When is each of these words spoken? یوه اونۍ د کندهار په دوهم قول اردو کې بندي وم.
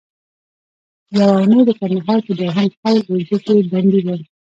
یوه 1.17 1.35
اونۍ 1.39 1.61
د 1.65 1.71
کندهار 1.79 2.19
په 2.27 2.31
دوهم 2.39 2.67
قول 2.81 2.97
اردو 3.11 3.35
کې 3.43 3.53
بندي 3.73 3.99
وم. 4.03 4.21